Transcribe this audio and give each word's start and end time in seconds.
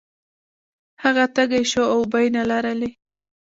هغه 1.03 1.23
تږی 1.35 1.63
شو 1.71 1.83
او 1.93 1.99
اوبه 2.01 2.17
یې 2.23 2.29
نلرلې. 2.37 2.89